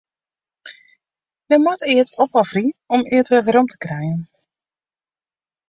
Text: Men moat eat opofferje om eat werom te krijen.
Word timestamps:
Men 1.47 1.61
moat 1.63 1.81
eat 1.93 2.17
opofferje 2.23 2.73
om 2.93 3.01
eat 3.15 3.27
werom 3.27 3.65
te 3.67 3.77
krijen. 3.77 4.29